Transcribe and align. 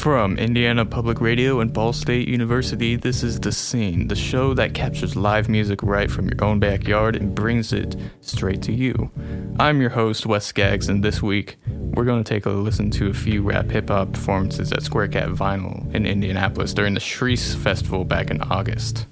From 0.00 0.38
Indiana 0.38 0.86
Public 0.86 1.20
Radio 1.20 1.60
and 1.60 1.74
Ball 1.74 1.92
State 1.92 2.26
University, 2.26 2.96
this 2.96 3.22
is 3.22 3.38
The 3.38 3.52
Scene, 3.52 4.08
the 4.08 4.16
show 4.16 4.54
that 4.54 4.72
captures 4.72 5.14
live 5.14 5.50
music 5.50 5.82
right 5.82 6.10
from 6.10 6.26
your 6.26 6.42
own 6.42 6.58
backyard 6.58 7.16
and 7.16 7.34
brings 7.34 7.74
it 7.74 7.96
straight 8.22 8.62
to 8.62 8.72
you. 8.72 9.10
I'm 9.58 9.78
your 9.78 9.90
host, 9.90 10.24
Wes 10.24 10.46
Skaggs, 10.46 10.88
and 10.88 11.04
this 11.04 11.20
week 11.20 11.58
we're 11.66 12.06
going 12.06 12.24
to 12.24 12.28
take 12.28 12.46
a 12.46 12.50
listen 12.50 12.90
to 12.92 13.10
a 13.10 13.12
few 13.12 13.42
rap 13.42 13.70
hip 13.70 13.90
hop 13.90 14.14
performances 14.14 14.72
at 14.72 14.82
Square 14.82 15.08
Cat 15.08 15.28
Vinyl 15.28 15.94
in 15.94 16.06
Indianapolis 16.06 16.72
during 16.72 16.94
the 16.94 17.00
Chreece 17.00 17.54
Festival 17.54 18.02
back 18.02 18.30
in 18.30 18.40
August. 18.40 19.06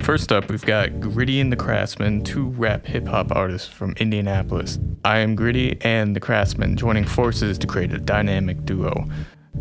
First 0.00 0.30
up, 0.30 0.50
we've 0.50 0.66
got 0.66 1.00
Gritty 1.00 1.40
and 1.40 1.50
the 1.50 1.56
Craftsman, 1.56 2.22
two 2.22 2.48
rap 2.48 2.84
hip 2.84 3.06
hop 3.06 3.34
artists 3.34 3.68
from 3.68 3.94
Indianapolis. 3.96 4.78
I 5.06 5.20
am 5.20 5.36
Gritty 5.36 5.78
and 5.80 6.14
the 6.14 6.20
Craftsman 6.20 6.76
joining 6.76 7.06
forces 7.06 7.56
to 7.56 7.66
create 7.66 7.94
a 7.94 7.98
dynamic 7.98 8.66
duo. 8.66 9.08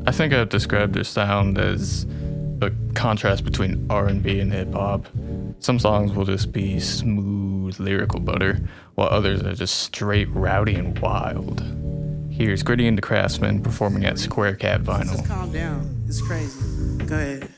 I 0.05 0.12
think 0.12 0.34
I've 0.34 0.50
described 0.50 0.94
their 0.94 1.04
sound 1.04 1.57
as 1.57 2.05
a 2.62 2.72
contrast 2.94 3.44
between 3.45 3.86
R&B 3.90 4.40
and 4.40 4.52
hip 4.52 4.73
hop. 4.73 5.08
Some 5.59 5.80
songs 5.80 6.13
will 6.13 6.26
just 6.26 6.52
be 6.52 6.80
smooth 6.80 7.80
lyrical 7.80 8.20
butter, 8.20 8.59
while 8.95 9.08
others 9.09 9.41
are 9.44 9.54
just 9.54 9.80
straight 9.82 10.30
rowdy 10.32 10.76
and 10.76 10.98
wild. 10.99 11.63
Here's 12.30 12.63
Gritty 12.63 12.88
and 12.88 12.98
the 12.98 13.02
Craftsman 13.02 13.62
performing 13.62 14.05
at 14.05 14.18
Square 14.18 14.55
Cat 14.55 14.82
Vinyl. 14.82 15.12
Just 15.12 15.26
calm 15.27 15.52
down. 15.52 16.04
It's 16.07 16.21
crazy. 16.21 16.98
Go 17.05 17.16
ahead. 17.16 17.52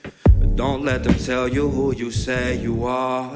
Don't 0.55 0.85
let 0.85 1.03
them 1.03 1.15
tell 1.15 1.49
you 1.49 1.69
who 1.69 1.93
you 1.93 2.11
say 2.11 2.55
you 2.55 2.85
are. 2.85 3.29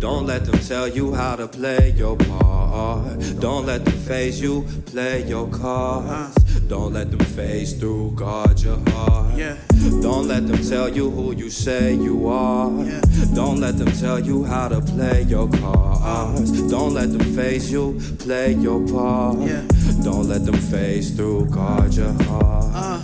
Don't 0.00 0.26
let 0.26 0.44
them 0.44 0.58
tell 0.58 0.88
you 0.88 1.14
how 1.14 1.36
to 1.36 1.46
play 1.46 1.94
your 1.96 2.16
part. 2.16 3.20
Don't 3.38 3.66
let 3.66 3.84
them 3.84 3.94
phase 3.94 4.40
you, 4.40 4.66
play 4.86 5.24
your 5.26 5.48
cards. 5.48 6.34
Don't 6.68 6.92
let 6.92 7.10
them 7.12 7.20
phase 7.20 7.72
through, 7.74 8.10
guard 8.16 8.60
your 8.60 8.78
heart. 8.90 9.36
Yeah. 9.36 9.56
Don't 10.02 10.26
let 10.26 10.46
them 10.46 10.62
tell 10.68 10.88
you 10.88 11.10
who 11.10 11.34
you 11.34 11.50
say 11.50 11.94
you 11.94 12.28
are. 12.28 12.70
Yeah. 12.84 13.00
Don't 13.34 13.60
let 13.60 13.78
them 13.78 13.90
tell 13.92 14.18
you 14.18 14.44
how 14.44 14.68
to 14.68 14.80
play 14.80 15.22
your 15.22 15.48
cards. 15.48 16.50
Don't 16.70 16.94
let 16.94 17.12
them 17.12 17.34
phase 17.34 17.70
you, 17.70 18.00
play 18.18 18.52
your 18.52 18.80
part. 18.88 19.38
Yeah. 19.38 19.62
Don't 20.02 20.28
let 20.28 20.44
them 20.44 20.56
phase 20.56 21.10
through, 21.10 21.46
guard 21.46 21.94
your 21.94 22.12
heart. 22.24 22.64
Uh, 22.74 23.00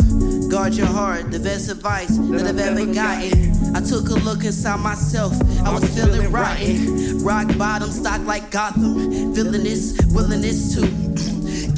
guard 0.49 0.75
your 0.75 0.87
heart, 0.87 1.31
the 1.31 1.39
best 1.39 1.71
advice 1.71 2.17
that 2.17 2.47
I've 2.47 2.59
ever 2.59 2.87
gotten. 2.93 3.77
I 3.77 3.81
took 3.81 4.09
a 4.11 4.15
look 4.15 4.45
inside 4.45 4.81
myself, 4.81 5.33
I 5.65 5.73
was 5.73 5.85
feeling 5.95 6.31
rotten. 6.31 7.19
Rock 7.25 7.57
bottom, 7.57 7.91
stock 7.91 8.21
like 8.27 8.51
Gotham. 8.51 9.33
Villainous, 9.35 9.99
willingness 10.13 10.75
to 10.75 11.32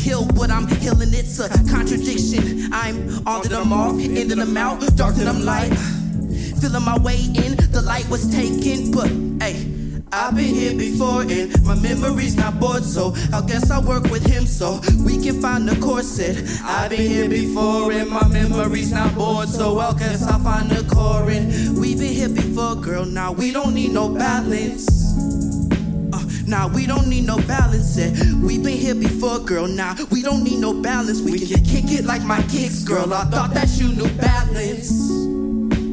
kill 0.05 0.25
what 0.37 0.51
I'm 0.51 0.69
healing. 0.69 1.15
It's 1.15 1.41
a 1.41 1.49
contradiction. 1.49 2.69
I'm 2.73 3.27
on 3.27 3.43
to 3.43 3.49
the 3.49 3.61
off, 3.61 3.99
into 3.99 4.35
the 4.35 4.45
mouth, 4.45 4.95
dark 4.97 5.15
to 5.15 5.25
them 5.25 5.45
light. 5.45 5.73
Feeling 6.61 6.85
my 6.85 6.99
way 6.99 7.17
in, 7.17 7.57
the 7.73 7.81
light 7.81 8.07
was 8.11 8.31
taken, 8.31 8.91
but 8.91 9.09
hey. 9.43 9.71
I've 10.13 10.37
been 10.37 10.55
here 10.55 10.79
before 10.79 11.23
and 11.23 11.51
my 11.65 11.75
memory's 11.75 12.37
not 12.37 12.61
bored, 12.61 12.85
so 12.85 13.15
I 13.33 13.41
guess 13.49 13.69
I'll 13.69 13.83
work 13.83 14.05
with 14.05 14.25
him 14.25 14.47
so 14.47 14.81
we 15.05 15.21
can 15.21 15.41
find 15.41 15.69
the 15.69 15.75
corset. 15.81 16.37
I've 16.63 16.91
been 16.91 17.11
here 17.11 17.29
before 17.29 17.91
and 17.91 18.09
my 18.09 18.29
memory's 18.29 18.93
not 18.93 19.13
bored, 19.17 19.49
so 19.49 19.81
I 19.81 19.93
guess 19.99 20.23
I'll 20.23 20.39
find 20.39 20.71
the 20.71 20.85
core. 20.95 21.29
And 21.31 21.77
we've 21.77 21.99
been 21.99 22.13
here 22.13 22.29
before, 22.29 22.77
girl. 22.77 23.05
Now 23.05 23.33
we 23.33 23.51
don't 23.51 23.75
need 23.75 23.93
no 23.93 24.09
balance. 24.09 24.94
Now 26.55 26.69
we 26.69 26.87
don't 26.87 27.09
need 27.09 27.27
no 27.27 27.39
balance. 27.49 27.99
Yeah. 27.99 28.13
We've 28.41 28.63
been 28.63 28.79
here 28.79 28.95
before, 28.95 29.41
girl. 29.41 29.67
Now 29.67 29.97
we 30.13 30.23
don't 30.23 30.45
need 30.45 30.61
no 30.61 30.73
balance. 30.73 31.21
We 31.21 31.37
can 31.37 31.65
kick 31.65 31.91
it 31.91 32.05
like 32.05 32.23
my 32.23 32.43
kicks, 32.43 32.85
girl. 32.85 33.13
I 33.13 33.25
thought 33.25 33.53
that 33.55 33.71
you 33.77 33.89
knew 33.89 34.09
balance. 34.15 34.89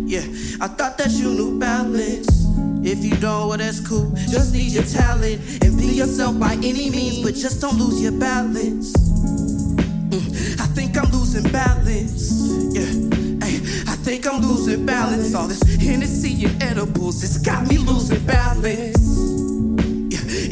Yeah, 0.06 0.22
I 0.64 0.68
thought 0.68 1.00
that 1.00 1.10
you 1.14 1.34
knew 1.34 1.58
balance. 1.58 2.46
If 2.86 3.04
you 3.04 3.16
don't, 3.18 3.48
well, 3.50 3.58
that's 3.58 3.80
cool. 3.80 4.12
Just 4.30 4.54
need 4.54 4.72
your 4.72 4.84
talent 4.84 5.42
and 5.64 5.76
be 5.80 5.88
yourself 5.88 6.40
by 6.40 6.54
any 6.54 6.92
means, 6.92 7.24
but 7.24 7.34
just 7.34 7.60
don't 7.60 7.80
lose 7.80 8.00
your 8.00 8.12
balance. 8.12 8.94
Mm, 10.14 10.62
I 10.62 10.68
think 10.76 10.96
I'm 10.96 11.10
losing 11.10 11.52
balance. 11.52 12.38
Yeah, 12.76 12.86
hey, 13.44 13.58
I 13.92 13.96
think 14.06 14.28
I'm 14.28 14.40
losing 14.44 14.86
balance. 14.86 15.34
All 15.34 15.48
this 15.48 15.64
Hennessy 15.82 16.46
and 16.46 16.62
edibles, 16.62 17.24
it's 17.24 17.40
got 17.40 17.68
me 17.68 17.80
losing 17.80 18.24
balance. 18.28 19.11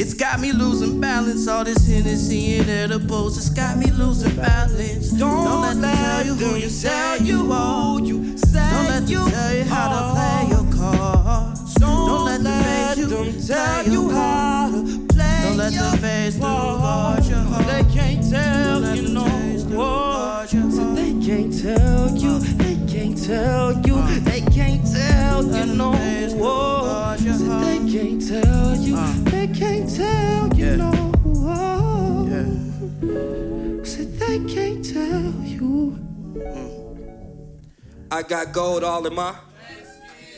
It's 0.02 0.14
got 0.14 0.40
me 0.40 0.54
losing 0.54 1.02
balance. 1.02 1.46
All 1.50 1.66
this 1.66 1.86
Hennessy 1.86 2.56
and 2.56 2.70
edibles, 2.70 3.38
it's 3.38 3.50
got 3.50 3.78
me 3.78 3.92
losing 3.92 4.34
balance. 4.34 5.10
Don't, 5.10 5.62
let 5.62 5.82
them 5.82 5.94
tell 5.94 6.26
you 6.26 6.36
who 6.36 6.56
you 6.56 6.70
say 6.70 7.18
you 7.20 7.52
are. 7.52 8.00
you 8.00 8.24
Don't 8.38 8.88
let 8.88 9.06
them 9.06 9.30
tell 9.30 9.54
you 9.54 9.64
how 9.66 9.90
to 9.90 10.02
play 10.16 10.56
your 10.56 10.74
cards. 10.74 11.74
Don't 11.76 12.26
let 12.28 12.44
them 12.44 12.64
phase 12.64 12.98
you, 12.98 13.48
tell 13.54 13.88
you 13.90 14.10
how 14.12 14.72
to 14.72 15.06
play 15.10 15.42
Don't 15.44 15.58
let 15.58 15.74
them 15.74 15.98
phase 15.98 16.36
through 16.36 16.44
guard 16.44 17.26
your 17.26 17.40
heart. 17.40 17.66
They 17.66 17.94
can't 17.94 18.30
tell 18.30 18.80
Don't 18.80 18.82
let 18.84 18.98
you 19.00 19.04
them 19.04 19.14
no 19.16 19.26
phase 19.26 19.64
through 19.64 19.74
your 19.74 19.84
heart. 19.84 20.50
They 20.96 21.28
can't 21.28 21.62
tell 21.62 22.16
you, 22.16 22.40
tell 23.26 23.74
you, 23.86 24.02
they 24.22 24.42
can't 24.42 24.86
tell 24.86 25.44
you 25.44 25.66
no 25.76 25.92
more. 26.36 27.18
Said. 27.18 27.62
They 27.62 27.92
can't 27.92 28.28
tell 28.28 28.76
you, 28.76 28.96
they 29.26 29.48
can't 29.48 29.90
tell 29.96 30.54
you 30.56 30.78
no. 30.78 30.92
Yeah. 32.30 33.84
Said 33.84 34.20
they 34.20 34.40
can't 34.54 34.84
tell 34.84 35.34
you. 35.44 36.00
I 38.12 38.24
got 38.24 38.52
gold 38.54 38.84
all 38.84 39.06
in 39.06 39.14
my, 39.14 39.36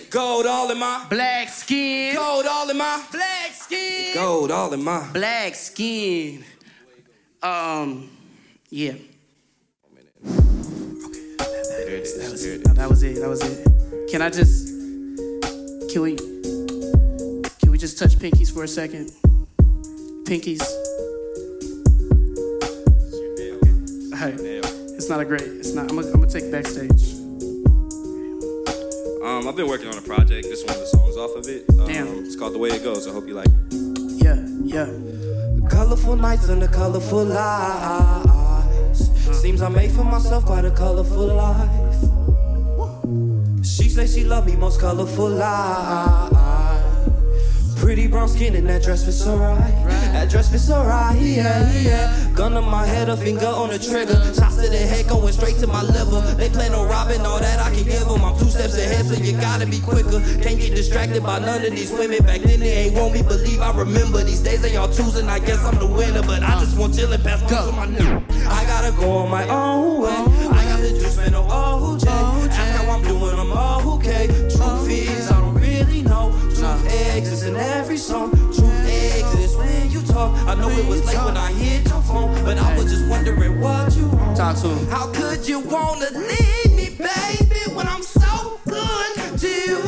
gold 0.10 0.46
all 0.46 0.70
in 0.72 0.78
my, 0.80 1.06
Black 1.10 1.50
skin, 1.50 2.16
gold 2.16 2.46
all 2.46 2.70
in 2.70 2.78
my, 2.78 3.04
black 3.12 3.52
skin, 3.54 4.14
gold 4.14 4.52
all 4.52 4.74
in 4.74 4.84
my. 4.84 5.08
black 5.14 5.56
skin. 5.56 6.44
Um, 7.42 8.10
yeah. 8.70 8.94
There 12.02 12.10
it 12.10 12.16
is. 12.16 12.18
That 12.18 12.32
was, 12.32 12.46
it 12.46 12.66
no, 12.66 12.74
that 12.74 12.90
was 12.90 13.04
it. 13.04 13.20
That 13.20 13.30
was 13.30 13.42
it. 13.44 14.10
Can 14.10 14.24
I 14.24 14.30
just? 14.32 14.70
Can 15.94 16.02
we? 16.02 16.16
Can 17.60 17.70
we 17.70 17.78
just 17.78 18.00
touch 18.00 18.16
pinkies 18.16 18.52
for 18.52 18.64
a 18.64 18.68
second? 18.68 19.12
Pinkies. 20.26 20.62
Hey, 24.18 24.34
it's 24.96 25.10
not 25.10 25.20
a 25.20 25.26
great. 25.26 25.44
It's 25.44 25.74
not. 25.74 25.92
I'm 25.92 25.98
gonna, 25.98 26.08
I'm 26.08 26.22
gonna 26.22 26.28
take 26.28 26.52
backstage. 26.52 27.14
Um, 29.24 29.48
I've 29.48 29.56
been 29.56 29.68
working 29.68 29.88
on 29.88 29.98
a 29.98 30.02
project. 30.02 30.48
This 30.50 30.62
is 30.62 30.66
one 30.66 30.74
of 30.74 30.82
the 30.82 30.88
songs 30.88 31.18
off 31.18 31.36
of 31.36 31.48
it. 31.48 31.66
Um, 31.70 31.86
Damn. 31.86 32.26
It's 32.26 32.36
called 32.36 32.56
The 32.56 32.58
Way 32.58 32.70
It 32.70 32.84
Goes. 32.84 33.08
I 33.08 33.12
hope 33.12 33.28
you 33.28 33.36
like 33.36 33.46
it. 33.46 33.54
Yeah, 34.24 34.44
yeah. 34.64 35.70
Colorful 35.70 36.16
nights 36.16 36.50
and 36.50 36.62
the 36.62 36.68
colorful 36.68 37.26
lives. 37.26 39.12
Seems 39.40 39.62
I 39.62 39.70
made 39.70 39.92
for 39.92 40.04
myself 40.04 40.46
quite 40.46 40.66
a 40.66 40.72
colorful 40.72 41.28
life. 41.28 41.81
Say 43.92 44.08
she 44.08 44.24
love 44.24 44.46
me 44.46 44.56
most 44.56 44.80
colorful 44.80 45.28
life. 45.28 46.32
Pretty 47.76 48.08
brown 48.08 48.30
skin 48.30 48.56
and 48.56 48.66
that 48.70 48.84
dress 48.84 49.04
fits 49.04 49.28
alright. 49.28 49.91
That 50.12 50.30
dress 50.30 50.50
fits 50.52 50.70
alright, 50.70 51.20
yeah, 51.20 51.72
yeah. 51.72 52.30
Gun 52.36 52.54
on 52.58 52.70
my 52.70 52.86
head, 52.86 53.10
a 53.10 53.16
finger 53.16 53.48
on 53.48 53.70
the 53.70 53.80
trigger. 53.80 54.14
Shots 54.34 54.58
to 54.58 54.70
the 54.70 54.78
head 54.78 55.08
going 55.08 55.32
straight 55.34 55.58
to 55.60 55.68
my 55.68 55.84
liver. 55.84 56.22
They 56.36 56.50
plan 56.50 56.74
on 56.74 56.88
robbing 56.88 57.22
all 57.22 57.40
that 57.40 57.60
I 57.60 57.74
can 57.74 57.86
give 57.86 58.08
them. 58.08 58.24
I'm 58.24 58.38
two 58.38 58.50
steps 58.50 58.78
ahead, 58.78 59.06
so 59.06 59.16
you 59.16 59.34
gotta 59.40 59.66
be 59.66 59.80
quicker. 59.80 60.20
Can't 60.44 60.60
get 60.60 60.76
distracted 60.76 61.24
by 61.24 61.40
none 61.40 61.64
of 61.64 61.72
these 61.72 61.92
women. 61.92 62.24
Back 62.26 62.42
then 62.42 62.60
they 62.60 62.86
ain't 62.86 62.96
want 62.96 63.14
me 63.14 63.22
believe. 63.22 63.62
I 63.62 63.72
remember 63.72 64.24
these 64.24 64.42
days 64.42 64.62
they 64.62 64.76
all 64.76 64.90
choosing. 64.90 65.30
I 65.30 65.40
guess 65.40 65.64
I'm 65.64 65.80
the 65.80 65.88
winner, 65.88 66.22
but 66.24 66.44
I 66.44 66.60
just 66.60 66.78
want 66.78 66.94
chillin' 66.94 67.24
past 67.24 67.50
go. 67.50 67.70
to 67.70 67.72
my 67.72 67.86
new. 67.86 68.22
I 68.50 68.66
gotta 68.66 68.92
go 69.00 69.12
on 69.12 69.30
my 69.32 69.48
own 69.48 70.02
way. 70.02 70.12
I 70.12 70.64
got 70.66 70.82
the 70.82 70.90
juice, 70.90 71.18
man, 71.18 71.32
no 71.32 71.44
OJ. 71.44 72.08
Ask 72.08 72.84
how 72.84 72.92
I'm 72.92 73.02
doing, 73.04 73.40
I'm 73.40 73.52
all 73.52 73.96
okay. 73.96 74.28
Truth 74.28 74.90
is, 74.90 75.32
I 75.32 75.40
don't 75.40 75.56
really 75.56 76.02
know. 76.02 76.32
Truth 76.56 76.86
exists 77.16 77.46
in 77.46 77.56
every 77.56 77.98
song. 77.98 78.32
Truth 78.32 78.71
you 80.02 80.14
talk. 80.14 80.38
I 80.48 80.56
know 80.56 80.70
it 80.70 80.88
was 80.88 81.06
late 81.06 81.18
when 81.18 81.38
I 81.38 81.52
hit 81.52 81.88
your 81.88 82.02
phone, 82.02 82.34
but 82.44 82.58
I 82.58 82.76
was 82.78 82.92
just 82.92 83.08
wondering 83.10 83.60
what 83.60 83.96
you 83.96 84.08
want. 84.08 84.38
Talk 84.38 84.58
to 84.58 84.70
him. 84.70 84.88
How 84.88 85.12
could 85.12 85.48
you 85.48 85.60
wanna 85.60 86.10
leave 86.14 86.72
me, 86.76 86.98
baby, 86.98 87.62
when 87.74 87.88
I'm 87.88 88.04
so 88.04 88.60
good 88.66 89.40
to 89.40 89.48
you? 89.48 89.80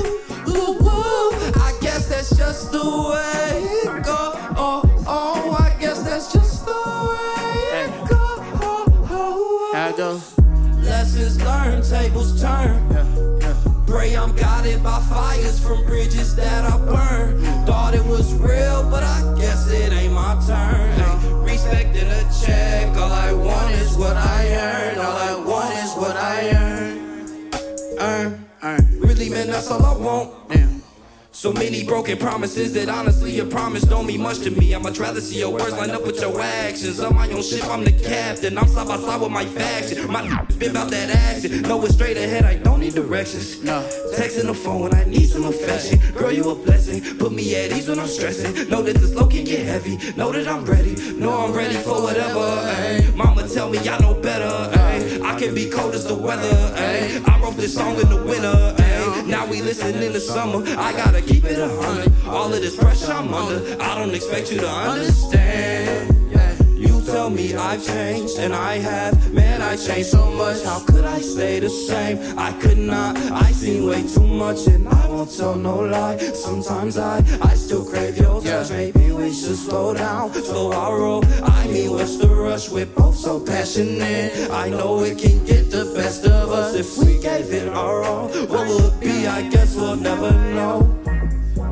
Ooh, 0.50 0.78
ooh. 0.84 1.32
I 1.56 1.76
guess 1.82 2.10
that's 2.10 2.36
just 2.36 2.72
the 2.72 2.84
way 2.84 3.64
it 3.64 4.04
go. 4.04 4.34
Oh, 4.58 5.04
oh, 5.08 5.58
I 5.60 5.76
guess 5.80 6.04
that's 6.04 6.32
just 6.34 6.66
the 6.66 6.72
way 6.72 7.84
it 7.84 8.10
go. 8.10 8.26
Oh, 8.62 9.08
oh, 9.12 9.72
How 9.74 9.90
it 9.90 9.98
go? 9.98 10.22
Lessons 10.82 11.42
learned, 11.42 11.84
tables 11.84 12.42
turn. 12.42 12.92
Yeah, 12.92 13.40
yeah. 13.40 13.56
Pray 13.88 14.16
I'm 14.16 14.36
guided 14.36 14.84
by 14.84 15.00
fires 15.02 15.60
from 15.60 15.86
bridges 15.86 16.36
that 16.36 16.66
I 16.66 16.78
burned. 16.78 17.53
Thought 17.94 18.06
it 18.06 18.10
was 18.10 18.34
real, 18.34 18.90
but 18.90 19.04
I 19.04 19.36
guess 19.38 19.70
it 19.70 19.94
ain't 19.94 20.14
my 20.14 20.34
turn. 20.48 21.00
Ain't 21.00 21.48
respected 21.48 22.08
a 22.08 22.24
check. 22.44 22.88
All 22.98 23.12
I 23.12 23.34
want 23.34 23.72
is 23.76 23.96
what 23.96 24.18
I 24.18 24.48
earn. 24.50 24.98
All 24.98 25.16
I 25.16 25.36
want 25.36 25.76
is 25.76 25.94
what 25.94 26.16
I 26.16 26.50
earn. 26.56 27.50
earn. 28.00 28.46
earn. 28.64 29.00
Really, 29.00 29.30
man, 29.30 29.48
that's 29.48 29.70
all 29.70 29.86
I 29.86 29.96
want. 29.96 30.50
Damn. 30.50 30.73
So 31.44 31.52
many 31.52 31.84
broken 31.84 32.18
promises 32.18 32.72
that 32.72 32.88
honestly 32.88 33.32
your 33.32 33.46
promise 33.46 33.84
don't 33.84 34.06
mean 34.06 34.22
much 34.22 34.40
to 34.44 34.50
me. 34.50 34.74
I'd 34.74 34.82
much 34.82 34.98
rather 34.98 35.20
see 35.20 35.40
your 35.40 35.50
words 35.50 35.74
line 35.74 35.92
up 35.92 36.06
with 36.06 36.22
your 36.22 36.40
actions. 36.40 37.02
On 37.02 37.14
my 37.14 37.30
own 37.32 37.44
ship, 37.44 37.66
I'm 37.66 37.84
the 37.84 37.92
captain. 37.92 38.58
I'm 38.58 38.66
side 38.70 38.88
by 38.88 38.96
side 38.96 39.20
with 39.20 39.30
my 39.30 39.44
faction. 39.44 40.10
My 40.10 40.22
been 40.58 40.72
about 40.72 40.90
that 40.92 41.10
action. 41.10 41.64
Know 41.64 41.84
it's 41.84 41.96
straight 41.96 42.16
ahead, 42.16 42.46
I 42.46 42.56
don't 42.56 42.80
need 42.80 42.94
directions. 42.94 43.62
No. 43.62 43.82
Texting 44.16 44.46
the 44.46 44.54
phone 44.54 44.84
when 44.84 44.96
I 44.96 45.04
need 45.04 45.26
some 45.26 45.44
affection. 45.44 46.00
Girl, 46.14 46.32
you 46.32 46.50
a 46.50 46.56
blessing. 46.56 47.18
Put 47.18 47.34
me 47.34 47.54
at 47.58 47.74
ease 47.74 47.90
when 47.90 48.00
I'm 48.00 48.08
stressing. 48.08 48.70
Know 48.70 48.82
that 48.82 48.96
this 48.96 49.14
low 49.14 49.28
can 49.28 49.44
get 49.44 49.66
heavy. 49.66 49.98
Know 50.16 50.32
that 50.32 50.48
I'm 50.48 50.64
ready. 50.64 50.96
Know 51.12 51.38
I'm 51.44 51.52
ready 51.52 51.76
for 51.76 52.04
whatever. 52.04 52.40
Ay. 52.40 53.12
Mama 53.16 53.50
tell 53.50 53.70
me 53.70 53.80
I 53.80 54.00
know 54.00 54.14
better. 54.14 54.80
Ay. 54.80 55.20
I 55.22 55.38
can 55.38 55.54
be 55.54 55.70
cold 55.70 55.94
as 55.94 56.08
the 56.08 56.16
weather. 56.16 56.74
Ay. 56.78 57.22
I 57.26 57.38
wrote 57.42 57.58
this 57.58 57.74
song 57.74 58.00
in 58.00 58.08
the 58.08 58.24
winter. 58.24 58.76
Ay. 58.80 58.93
Now 59.28 59.46
we 59.48 59.62
listen 59.62 59.96
in 60.02 60.14
the 60.14 60.20
summer. 60.20 60.64
I 60.78 60.92
gotta 60.94 61.22
keep 61.22 61.46
it 61.46 61.60
a 61.60 61.68
hundred. 61.68 62.12
All 62.28 62.54
of 62.54 62.62
this 62.62 62.76
pressure 62.76 63.12
I'm 63.12 63.34
under, 63.34 63.82
I 63.82 63.98
don't 63.98 64.14
expect 64.14 64.52
you 64.52 64.60
to 64.60 64.70
understand. 64.70 66.10
You 66.78 67.02
tell 67.06 67.30
me 67.30 67.56
I've 67.56 67.86
changed, 67.86 68.38
and 68.40 68.54
I 68.54 68.78
have. 68.80 69.32
Man, 69.34 69.62
I 69.62 69.78
changed 69.78 70.10
so 70.10 70.30
much. 70.32 70.62
How 70.64 70.84
could 70.86 71.06
I 71.06 71.20
stay 71.22 71.60
the 71.60 71.70
same? 71.70 72.38
I 72.38 72.52
could 72.54 72.78
not. 72.78 73.16
I 73.32 73.52
seen 73.52 73.88
way 73.88 74.04
too 74.06 74.28
much, 74.28 74.68
and 74.68 74.90
I 74.90 75.08
won't 75.08 75.32
tell 75.36 75.56
no 75.56 75.80
lie. 75.80 76.18
Sometimes 76.18 76.98
I, 76.98 77.24
I 77.42 77.54
still 77.54 77.86
crave 77.86 78.18
your 78.18 78.42
touch. 78.42 78.70
Maybe 78.72 79.12
we 79.14 79.32
should 79.32 79.56
slow 79.56 79.94
down, 79.94 80.34
slow 80.34 80.74
our 80.74 81.00
roll. 81.00 81.24
I 81.44 81.68
mean, 81.68 81.92
what's 81.92 82.18
the 82.18 82.28
rush? 82.28 82.70
We're 82.70 82.86
both 82.86 83.16
so 83.16 83.40
passionate. 83.40 84.52
I 84.52 84.70
know 84.70 85.04
it 85.04 85.18
can 85.18 85.46
get 85.46 85.72
the 85.72 85.86
best 85.96 86.26
of 86.26 86.52
us 86.52 86.76
if 86.76 86.98
we 86.98 87.22
gave 87.22 87.54
it 87.54 87.70
our 87.70 88.04
all. 88.04 88.28
What 88.28 88.68
will 88.68 88.93
I 89.28 89.42
guess 89.50 89.76
we'll 89.76 89.96
never 89.96 90.32
know. 90.54 91.00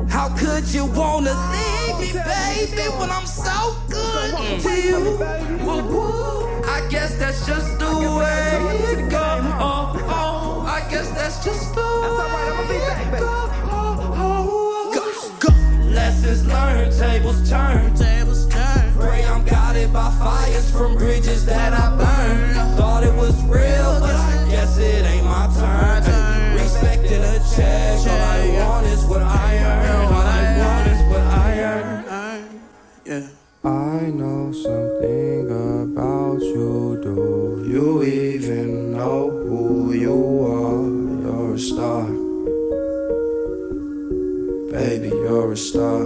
How 0.08 0.28
could 0.36 0.66
you 0.72 0.86
wanna 0.86 1.34
leave 1.52 1.98
me, 2.00 2.20
baby, 2.22 2.88
when 2.98 3.10
I'm 3.10 3.26
so 3.26 3.76
good 3.88 4.34
mm. 4.34 4.62
to 4.62 4.72
you? 4.88 5.18
I 6.66 6.86
guess 6.88 7.16
that's 7.18 7.46
just 7.46 7.78
the 7.78 7.92
way 8.18 8.58
it 8.92 9.10
go. 9.10 9.18
Oh, 9.60 9.92
oh, 10.08 10.66
I 10.66 10.80
guess 10.90 11.10
that's 11.10 11.44
just 11.44 11.74
the 11.74 11.80
way 11.80 12.76
it 12.76 13.18
go. 13.18 13.50
Oh, 13.70 14.14
oh, 14.16 14.90
go, 14.94 15.04
go. 15.48 15.52
Lessons 15.90 16.46
learned, 16.46 16.92
tables 16.92 17.48
turn. 17.50 17.94
Tables 17.94 18.46
turn. 18.48 18.92
Pray 18.94 19.24
I'm 19.24 19.44
guided 19.44 19.92
by 19.92 20.10
fires 20.18 20.70
from 20.70 20.96
bridges 20.96 21.44
that 21.46 21.72
I 21.72 21.96
burned. 21.96 22.76
Thought 22.78 23.04
it 23.04 23.14
was 23.14 23.42
real, 23.44 23.81
a 45.52 45.56
star. 45.56 46.02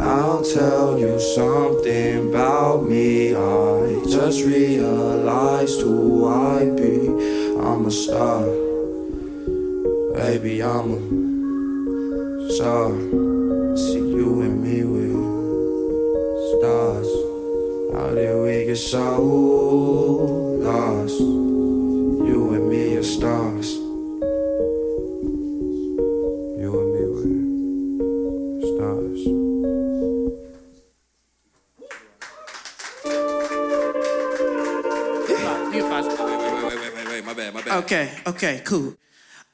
I'll 0.00 0.42
tell 0.42 0.98
you 0.98 1.20
something 1.34 2.30
about 2.30 2.88
me. 2.88 3.34
I 3.34 4.02
just 4.08 4.42
realized 4.42 5.82
who 5.82 6.28
I 6.28 6.70
be. 6.70 7.08
I'm 7.60 7.84
a 7.84 7.90
star. 7.90 8.46
Baby, 10.14 10.62
I'm 10.62 10.88
a 10.96 12.52
star. 12.54 12.88
See 13.76 14.06
you 14.16 14.40
and 14.46 14.62
me 14.64 14.82
with 14.82 15.12
stars. 16.56 17.10
How 17.92 18.14
did 18.14 18.34
we 18.42 18.64
get 18.64 18.78
so 18.78 19.55
bad. 37.66 37.84
Okay, 37.84 38.10
okay, 38.26 38.62
cool. 38.64 38.94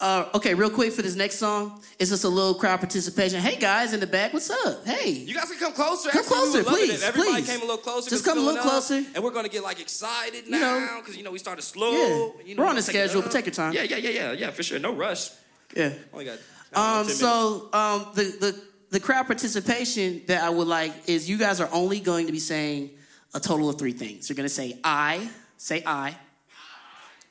Uh, 0.01 0.29
okay, 0.35 0.53
real 0.55 0.69
quick 0.71 0.93
for 0.93 1.03
this 1.03 1.15
next 1.15 1.37
song, 1.37 1.81
it's 1.97 2.11
just 2.11 2.25
a 2.25 2.29
little 2.29 2.55
crowd 2.55 2.79
participation. 2.81 3.41
Hey 3.41 3.55
guys 3.57 3.93
in 3.93 4.01
the 4.01 4.07
back, 4.07 4.33
what's 4.33 4.51
up? 4.51 4.85
Hey, 4.85 5.11
You 5.11 5.33
guys 5.33 5.49
can 5.49 5.59
come 5.61 5.73
closer. 5.73 6.11
Come 6.11 6.23
Actually, 6.23 6.37
closer, 6.37 6.59
would 6.59 6.67
love 6.67 6.75
it 6.75 6.79
please, 6.89 7.03
everybody 7.05 7.33
please. 7.35 7.47
came 7.49 7.59
a 7.59 7.61
little 7.61 7.77
closer. 7.77 8.11
Just 8.11 8.25
come 8.25 8.39
a 8.39 8.41
little 8.41 8.55
filling 8.63 8.67
up, 8.67 8.85
closer. 8.85 9.03
And 9.15 9.23
we're 9.23 9.31
gonna 9.31 9.49
get 9.49 9.63
like 9.63 9.81
excited 9.81 10.47
You 10.47 10.59
now 10.59 10.99
because 10.99 11.17
you 11.17 11.23
know 11.23 11.31
we 11.31 11.39
started 11.39 11.63
slow. 11.63 11.93
Yeah. 11.93 12.43
You 12.45 12.55
know, 12.57 12.63
we're 12.65 12.69
on 12.69 12.77
a 12.79 12.83
schedule, 12.83 13.23
but 13.23 13.31
take 13.31 13.47
your 13.47 13.55
time. 13.55 13.75
Yeah, 13.75 13.83
yeah, 13.85 13.97
yeah, 13.99 14.11
yeah, 14.11 14.33
yeah, 14.33 14.51
for 14.51 14.65
sure. 14.65 14.81
No 14.81 14.93
rush. 14.93 15.31
yeah. 15.77 15.93
Only 16.13 16.25
got. 16.25 16.39
Um, 16.75 16.83
10 16.83 17.01
minutes. 17.03 17.19
so 17.21 17.69
um, 17.73 18.07
the, 18.15 18.25
the 18.41 18.61
the 18.91 18.99
crowd 19.01 19.27
participation 19.29 20.23
that 20.27 20.43
I 20.43 20.51
would 20.51 20.67
like 20.67 20.93
is 21.09 21.31
you 21.31 21.39
guys 21.39 21.61
are 21.61 21.69
only 21.73 22.01
going 22.01 22.27
to 22.27 22.33
be 22.33 22.41
saying 22.41 22.91
a 23.35 23.39
total 23.41 23.69
of 23.71 23.79
three 23.79 23.93
things. 23.93 24.29
You're 24.29 24.37
gonna 24.37 24.49
say 24.49 24.79
I, 24.83 25.31
say 25.59 25.85
I. 25.87 26.17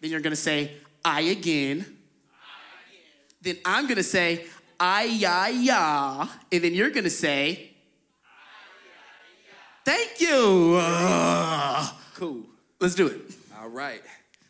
Then 0.01 0.11
you're 0.11 0.19
gonna 0.19 0.35
say 0.35 0.71
I 1.05 1.21
again. 1.21 1.85
Then 3.41 3.57
I'm 3.63 3.87
gonna 3.87 4.03
say 4.03 4.45
I 4.79 5.03
ya 5.03 5.47
ya, 5.47 6.27
and 6.51 6.63
then 6.63 6.73
you're 6.73 6.89
gonna 6.89 7.09
say. 7.09 7.69
Thank 9.85 10.21
you. 10.21 10.77
Ugh. 10.79 11.95
cool. 12.15 12.43
let's 12.79 12.93
do 12.93 13.07
it. 13.07 13.19
All 13.59 13.69
right, 13.69 14.01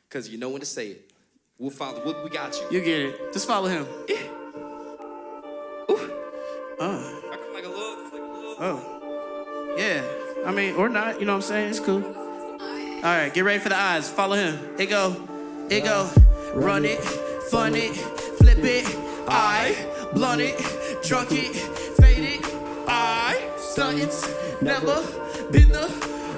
because 0.09 0.27
you 0.27 0.37
know 0.37 0.49
when 0.49 0.61
to 0.61 0.65
say 0.65 0.87
it. 0.87 1.11
We'll 1.57 1.69
follow. 1.69 2.03
We, 2.03 2.23
we 2.23 2.29
got 2.29 2.57
you. 2.57 2.79
You 2.79 2.83
get 2.83 2.99
it. 2.99 3.33
Just 3.33 3.47
follow 3.47 3.67
him. 3.67 3.85
Uh. 6.81 6.97
I 7.31 7.37
come 7.37 7.53
like 7.53 7.63
a 7.63 7.69
little. 7.69 8.03
Like 8.05 8.13
a 8.13 8.17
little. 8.17 8.55
Oh. 8.59 9.75
Yeah. 9.77 10.03
I 10.47 10.51
mean, 10.51 10.73
or 10.73 10.89
not. 10.89 11.19
You 11.19 11.27
know 11.27 11.33
what 11.33 11.43
I'm 11.43 11.47
saying? 11.47 11.69
It's 11.69 11.79
cool. 11.79 12.03
All 12.03 13.01
right, 13.03 13.31
get 13.31 13.43
ready 13.43 13.59
for 13.59 13.69
the 13.69 13.77
eyes. 13.77 14.09
Follow 14.09 14.35
him. 14.35 14.75
It 14.79 14.87
go. 14.87 15.30
It 15.71 15.85
go. 15.85 16.09
Run 16.53 16.83
it. 16.83 16.99
Fun 17.49 17.75
it. 17.77 17.95
Flip 17.95 18.57
it. 18.57 18.85
I. 19.29 19.73
Blunt 20.13 20.41
it. 20.41 20.59
Drunk 21.01 21.31
it. 21.31 21.55
Fade 21.95 22.41
it. 22.41 22.45
I. 22.89 23.49
Stunts. 23.55 24.27
Never 24.61 25.01
been 25.49 25.69
the 25.69 25.87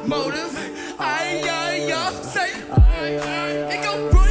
motive. 0.05 0.55
I, 0.99 1.41
I, 1.49 1.91
I. 1.91 2.11
Say. 2.21 2.51
I, 2.69 3.17
I. 3.17 3.73
It 3.73 3.83
go. 3.83 4.11
Run 4.11 4.22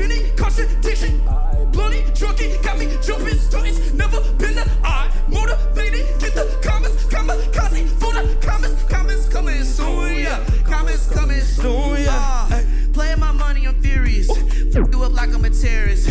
it. 0.00 0.08
Get 0.08 0.10
it. 0.10 0.10
Spin 0.10 0.10
it. 0.10 0.36
Contradiction. 0.36 1.20
Blunt 1.72 1.94
it. 1.94 2.62
Got 2.62 2.78
me 2.78 2.86
jumping. 3.02 3.38
Stunts. 3.38 3.92
Never 3.92 4.20
been 4.34 4.54
the 4.54 4.70
I. 4.82 5.10
Motivated. 5.28 6.06
Get 6.20 6.34
the 6.34 6.58
comments. 6.62 7.04
Kamikaze. 7.04 7.88
For 8.00 8.12
the 8.12 8.36
comments. 8.40 8.84
Comments 8.84 9.28
coming 9.28 9.64
soon. 9.64 10.14
Yeah. 10.16 10.44
Comments 10.64 11.06
coming 11.12 11.40
soon. 11.40 12.02
Yeah. 12.02 12.48
Uh, 12.50 12.62
playing 12.92 13.20
my 13.20 13.32
money 13.32 13.66
on 13.66 13.80
theories. 13.80 14.30
F 14.30 14.88
you 14.92 15.02
up 15.02 15.12
like 15.12 15.34
I'm 15.34 15.44
a 15.44 15.50
terrorist. 15.50 16.08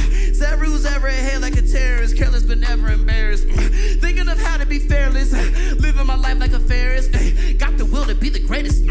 Rules 0.60 0.86
ever 0.86 1.08
ahead 1.08 1.42
like 1.42 1.56
a 1.56 1.62
terrorist. 1.62 2.18
Careless 2.18 2.44
but 2.44 2.58
never 2.58 2.90
embarrassed. 2.90 3.46
Thinking 3.46 4.28
of 4.28 4.40
how 4.40 4.58
to 4.58 4.66
be 4.66 4.80
fearless. 4.80 5.32
Living 5.80 6.06
my 6.08 6.16
life 6.16 6.40
like 6.40 6.54
a 6.54 6.60
Ferris. 6.60 7.08
Got 7.58 7.78
the 7.78 7.86
will 7.86 8.06
to 8.06 8.16
be 8.16 8.30
the 8.30 8.40
greatest. 8.40 8.86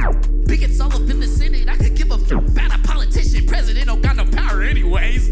Pickets 0.47 0.81
all 0.81 0.93
up 0.93 1.11
in 1.11 1.19
the 1.19 1.27
Senate. 1.27 1.69
I 1.69 1.77
could 1.77 1.97
give 1.97 2.11
a 2.13 2.15
f 2.15 2.31
about 2.31 2.75
a 2.75 2.79
politician. 2.87 3.47
President 3.47 3.87
don't 3.87 4.01
got 4.01 4.15
no 4.17 4.25
anyways. 4.97 5.31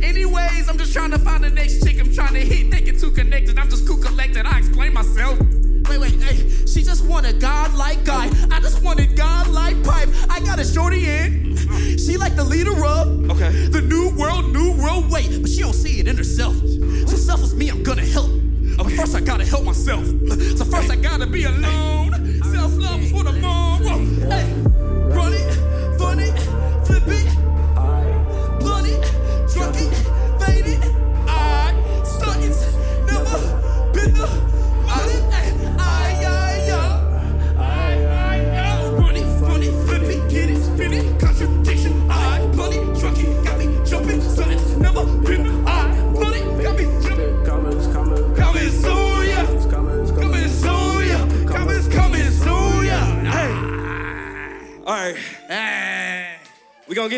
Anyways, 0.02 0.68
I'm 0.68 0.78
just 0.78 0.92
trying 0.92 1.10
to 1.10 1.18
find 1.18 1.44
the 1.44 1.50
next 1.50 1.84
chick 1.84 1.98
I'm 1.98 2.12
trying 2.12 2.34
to 2.34 2.40
hit. 2.40 2.70
Thinking 2.70 2.98
too 2.98 3.10
connected. 3.10 3.58
I'm 3.58 3.68
just 3.68 3.86
cool 3.86 3.96
collected. 3.98 4.46
I 4.46 4.58
explain 4.58 4.92
myself. 4.92 5.38
Wait, 5.88 5.98
wait, 5.98 6.20
hey. 6.22 6.48
She 6.66 6.82
just 6.82 7.04
want 7.04 7.26
a 7.26 7.32
godlike 7.32 8.04
guy. 8.04 8.28
I 8.50 8.60
just 8.60 8.82
wanted 8.82 9.16
godlike 9.16 9.82
pipe. 9.84 10.08
I 10.28 10.40
got 10.40 10.58
a 10.58 10.64
shorty 10.64 11.06
in. 11.08 11.56
She 11.98 12.16
like 12.16 12.36
the 12.36 12.44
leader 12.44 12.72
of 12.84 13.30
Okay. 13.30 13.50
the 13.68 13.80
new 13.82 14.10
world, 14.16 14.52
new 14.52 14.72
world 14.72 15.10
way. 15.10 15.26
But 15.40 15.50
she 15.50 15.60
don't 15.60 15.72
see 15.72 16.00
it 16.00 16.08
in 16.08 16.16
herself. 16.16 16.56
So 16.56 17.16
selfless 17.16 17.54
me, 17.54 17.68
I'm 17.68 17.82
gonna 17.82 18.04
help. 18.04 18.30
But 18.76 18.92
first 18.92 19.14
I 19.14 19.20
gotta 19.20 19.44
help 19.44 19.64
myself. 19.64 20.04
So 20.58 20.64
first 20.64 20.90
I 20.90 20.96
gotta 20.96 21.26
be 21.26 21.44
alone. 21.44 22.42
Self-love 22.42 23.02
is 23.02 23.12
what 23.12 23.26
I'm 23.26 23.44
on. 23.44 24.15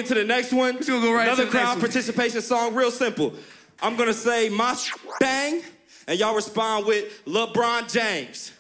To 0.09 0.15
the 0.15 0.25
next 0.25 0.53
one. 0.53 0.77
We're 0.77 0.83
gonna 0.87 1.01
go 1.01 1.13
right 1.13 1.25
Another 1.29 1.45
to 1.45 1.51
the 1.51 1.57
crowd 1.59 1.79
participation 1.81 2.41
song, 2.43 2.75
real 2.75 2.91
simple. 2.91 3.35
I'm 3.81 3.97
gonna 3.97 4.13
say 4.15 4.49
my 4.49 4.77
bang, 5.21 5.63
and 6.07 6.19
y'all 6.19 6.35
respond 6.35 6.87
with 6.87 7.25
LeBron 7.27 7.93
James. 7.93 8.53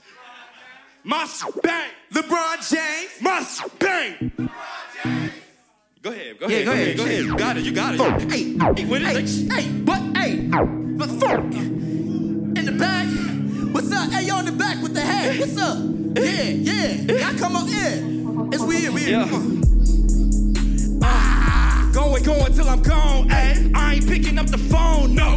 My 1.04 1.26
bang, 1.62 1.90
LeBron 2.12 2.70
James. 2.70 3.10
my 3.20 3.46
bang. 3.78 4.32
Go 6.02 6.10
ahead, 6.10 6.38
go 6.38 6.46
Yeah, 6.48 6.56
ahead, 6.58 6.66
go 6.66 6.72
ahead. 6.72 6.96
go 6.96 7.04
ahead. 7.04 7.24
You 7.24 7.36
got 7.36 7.56
it, 7.56 7.64
you 7.64 7.72
got 7.72 7.94
it. 7.94 8.00
Hey, 8.30 8.44
Hey, 8.58 8.82
hey, 8.84 9.14
like- 9.14 9.26
hey, 9.26 9.68
but 9.80 10.16
hey, 10.16 10.36
but 10.50 11.08
fuck. 11.20 11.40
In 11.40 12.64
the 12.64 12.72
back, 12.72 13.06
what's 13.74 13.90
up? 13.92 14.10
Hey, 14.12 14.26
yo, 14.26 14.38
in 14.38 14.44
the 14.46 14.52
back 14.52 14.80
with 14.82 14.94
the 14.94 15.00
hat, 15.00 15.38
what's 15.38 15.58
up? 15.58 15.78
Yeah, 16.16 16.42
yeah, 16.42 17.30
y'all 17.30 17.38
come 17.38 17.56
up, 17.56 17.66
yeah. 17.68 18.00
It's 18.52 18.62
weird, 18.62 18.94
weird. 18.94 19.08
Yeah. 19.08 19.22
On. 19.24 19.58
Going, 21.92 22.22
going 22.22 22.52
till 22.52 22.68
I'm 22.68 22.82
gone, 22.82 23.28
ayy. 23.28 23.74
I 23.74 23.94
ain't 23.94 24.06
picking 24.06 24.38
up 24.38 24.46
the 24.46 24.58
phone, 24.58 25.14
no. 25.14 25.36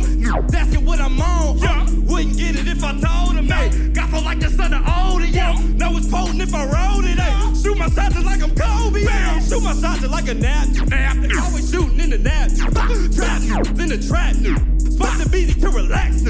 That's 0.49 0.73
it, 0.73 0.81
what 0.81 0.99
I'm 0.99 1.21
on. 1.21 1.57
Yeah. 1.57 1.85
Wouldn't 2.05 2.37
get 2.37 2.55
it 2.55 2.67
if 2.67 2.83
I 2.83 2.91
told 2.91 3.37
him, 3.37 3.47
ayy. 3.47 3.93
Got 3.93 4.09
for 4.09 4.21
like 4.21 4.39
the 4.39 4.49
son 4.49 4.73
of 4.73 4.83
older, 4.87 5.25
yeah. 5.25 5.53
Know 5.75 5.97
it's 5.97 6.07
potent 6.07 6.41
if 6.41 6.53
I 6.53 6.65
wrote 6.65 7.05
it, 7.05 7.17
ayy. 7.17 7.63
Shoot 7.63 7.77
my 7.77 7.89
shots 7.89 8.15
just 8.15 8.25
like 8.25 8.43
I'm 8.43 8.55
Kobe, 8.55 9.01
ayy. 9.01 9.49
Shoot 9.49 9.63
my 9.63 9.73
shots 9.73 10.01
just 10.01 10.11
like 10.11 10.27
a 10.27 10.33
nap. 10.33 10.67
nap. 10.87 11.17
Always 11.41 11.71
shooting 11.71 11.99
in 11.99 12.09
the 12.09 12.17
nap. 12.17 12.49
Trap 12.51 13.79
in 13.79 13.89
the 13.89 14.05
trap. 14.07 14.70
Spot 14.91 15.17
the 15.17 15.29
busy 15.29 15.59
to 15.61 15.69
relax. 15.69 16.25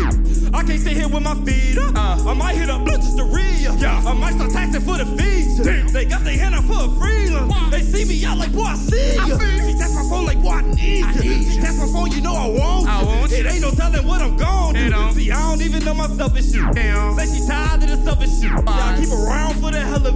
I 0.54 0.64
can't 0.64 0.80
sit 0.80 0.94
here 0.94 1.08
with 1.08 1.24
my 1.24 1.36
feet 1.46 1.78
up. 1.78 1.96
Uh. 1.96 2.30
I 2.30 2.34
might 2.34 2.56
hit 2.56 2.70
up 2.70 2.86
just 2.86 3.18
to 3.18 3.24
read. 3.24 3.60
Yeah. 3.80 4.04
I 4.06 4.14
might 4.14 4.34
start 4.36 4.52
taxing 4.52 4.82
for 4.82 4.98
the 4.98 5.06
fees. 5.18 5.58
They 5.92 6.06
got 6.06 6.24
their 6.24 6.38
hand 6.38 6.56
out 6.56 6.64
for 6.66 6.86
a 6.86 6.90
freezer. 7.00 7.46
They 7.70 7.82
see 7.82 8.06
me 8.06 8.24
out 8.26 8.38
like, 8.38 8.54
boy, 8.54 8.64
I 8.64 8.76
see 8.76 9.16
ya. 9.16 9.38
She 9.66 9.74
text 9.78 9.96
my 9.96 10.04
phone 10.10 10.26
like, 10.26 10.42
boy, 10.42 10.52
I 10.52 10.62
need 10.62 11.00
ya. 11.00 11.22
She 11.22 11.60
text 11.60 11.80
my 11.80 11.88
phone, 11.88 12.12
you 12.12 12.22
know 12.22 12.34
I 12.34 12.48
want 12.48 12.88
I 12.88 13.04
want 13.04 13.32
It 13.32 13.46
ain't 13.46 13.62
no 13.62 13.72
telling 13.72 14.06
what 14.06 14.22
I'm 14.22 14.38
gon' 14.38 14.74
do. 14.74 14.90
don't. 14.90 15.14
See, 15.14 15.32
I 15.32 15.42
don't 15.50 15.62
even 15.62 15.84
know 15.84 15.94
myself 15.94 16.36
and 16.36 16.46
shit. 16.46 16.62
Damn. 16.74 17.18
Say 17.18 17.26
she 17.40 17.48
tired 17.48 17.84
of 17.84 17.90
the 17.90 17.98
selfish 18.04 18.40
shit. 18.40 18.52
I 18.52 18.98
keep 19.00 19.10
around 19.12 19.56
for 19.56 19.72
the 19.72 19.80
hell 19.82 20.06
of 20.06 20.06
it. 20.06 20.11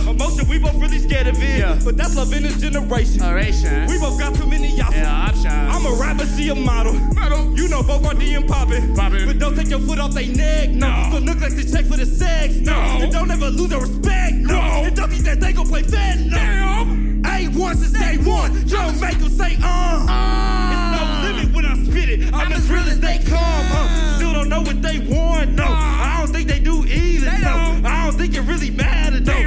Emotion, 0.00 0.48
we 0.48 0.58
both 0.58 0.74
really 0.74 0.98
scared 0.98 1.26
of 1.26 1.42
it. 1.42 1.58
Yeah. 1.58 1.78
But 1.84 1.96
that's 1.96 2.16
love 2.16 2.32
in 2.32 2.42
this 2.42 2.60
generation. 2.60 3.22
Oration. 3.22 3.86
We 3.86 3.98
both 3.98 4.18
got 4.18 4.34
too 4.34 4.46
many 4.46 4.68
y'all. 4.76 4.92
Yeah, 4.92 5.28
options. 5.28 5.46
I'm 5.46 5.86
a 5.86 5.94
rapper, 5.94 6.26
she 6.26 6.48
a 6.48 6.54
model. 6.54 6.94
Model. 7.14 7.56
You 7.56 7.68
know 7.68 7.82
both 7.82 8.04
are 8.06 8.14
D 8.14 8.34
and 8.34 8.48
poppin'. 8.48 8.94
Poppin'. 8.94 9.26
But 9.26 9.38
don't 9.38 9.56
take 9.56 9.68
your 9.68 9.80
foot 9.80 9.98
off 9.98 10.12
they 10.12 10.28
neck. 10.28 10.70
No. 10.70 10.88
No. 10.88 11.10
So 11.12 11.18
look 11.18 11.40
like 11.40 11.54
the 11.56 11.64
check 11.64 11.86
for 11.86 11.96
the 11.96 12.06
sex. 12.06 12.54
No. 12.56 12.74
And 12.74 13.12
don't 13.12 13.30
ever 13.30 13.50
lose 13.50 13.70
their 13.70 13.80
respect. 13.80 14.34
No. 14.34 14.58
And 14.58 14.94
don't 14.94 15.10
think 15.10 15.24
that 15.24 15.40
they 15.40 15.52
gon' 15.52 15.68
play 15.68 15.82
fair. 15.82 16.16
No. 16.16 16.36
Damn. 16.36 17.22
A1 17.22 17.76
since 17.76 17.92
day 17.92 18.18
one. 18.18 18.52
You 18.54 18.76
don't 18.76 19.00
make 19.00 19.18
them 19.18 19.30
say, 19.30 19.56
uh. 19.62 20.06
It's 20.72 20.86
no 20.96 21.02
limit 21.28 21.54
when 21.54 21.64
I 21.66 21.74
spit 21.84 22.08
it. 22.08 22.34
I'm, 22.34 22.52
as 22.52 22.68
real 22.70 22.82
as 22.82 23.00
they 23.00 23.18
come. 23.18 23.38
Uh. 23.38 24.16
Still 24.16 24.32
don't 24.32 24.48
know 24.48 24.60
what 24.62 24.82
they 24.82 24.98
want. 24.98 25.52
No. 25.52 25.64
I 25.66 26.16
don't 26.18 26.32
think 26.32 26.48
they 26.48 26.58
do 26.60 26.84
either. 26.84 27.30
They 27.30 27.38
no. 27.38 27.44
don't. 27.44 27.86
I 27.86 28.06
don't 28.06 28.18
think 28.18 28.34
it 28.34 28.42
really 28.42 28.70
matters. 28.70 29.20
No. 29.22 29.41